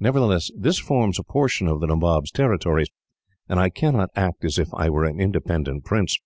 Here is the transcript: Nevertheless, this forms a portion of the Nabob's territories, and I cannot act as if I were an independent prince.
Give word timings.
Nevertheless, 0.00 0.50
this 0.58 0.80
forms 0.80 1.16
a 1.16 1.22
portion 1.22 1.68
of 1.68 1.78
the 1.80 1.86
Nabob's 1.86 2.32
territories, 2.32 2.88
and 3.48 3.60
I 3.60 3.70
cannot 3.70 4.10
act 4.16 4.44
as 4.44 4.58
if 4.58 4.74
I 4.74 4.90
were 4.90 5.04
an 5.04 5.20
independent 5.20 5.84
prince. 5.84 6.18